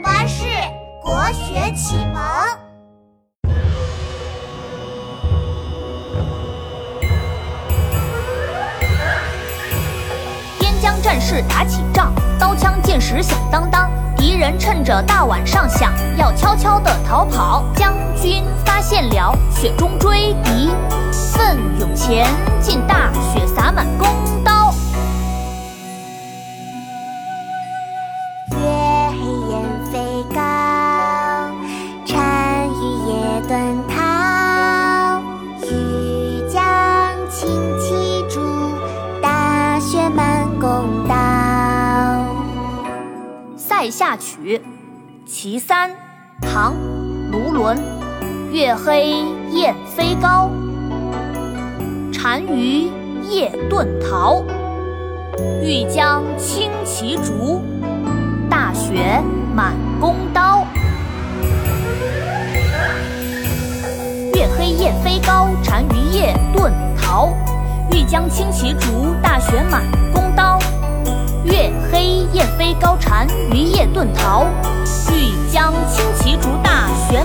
[0.00, 0.44] 巴士
[1.02, 2.22] 国学启蒙。
[10.58, 20.70] 边疆战士打起仗，刀枪剑石响当当，敌人趁着大晚上想要悄悄地逃跑，将军发现了，雪中追敌，
[21.12, 22.26] 奋勇前
[22.60, 23.86] 进，大雪洒满
[33.48, 33.56] 遁
[33.88, 35.22] 逃。
[35.64, 36.62] 欲将
[37.30, 37.48] 轻
[37.80, 38.40] 骑逐，
[39.22, 41.14] 大雪满弓刀。
[43.56, 44.58] 《塞下曲·
[45.26, 45.90] 其三》
[46.42, 46.74] 唐·
[47.32, 47.78] 卢纶。
[48.52, 49.14] 月黑
[49.50, 50.50] 雁飞高，
[52.12, 52.90] 单于
[53.30, 54.42] 夜遁逃。
[55.62, 57.62] 欲将轻骑逐，
[58.50, 59.22] 大雪
[59.54, 59.74] 满
[64.88, 67.28] 雁飞高，单于夜遁逃。
[67.92, 69.82] 欲将轻骑逐，大雪满
[70.14, 70.58] 弓刀。
[71.44, 74.46] 月黑雁飞高，单于夜遁逃。
[75.12, 77.17] 欲将轻骑逐，大雪。